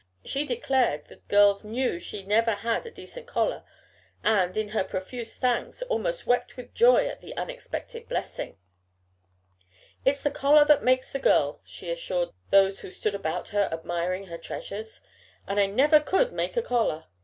[0.25, 3.63] She declared the girls knew she never had a decent collar,
[4.23, 8.57] and, in her profuse thanks, almost wept with joy at the unexpected blessing.
[10.03, 14.25] "It's the collar that makes the girl," she assured those who stood about her admiring
[14.25, 15.01] her treasures,
[15.45, 17.05] "and I never could make the collar.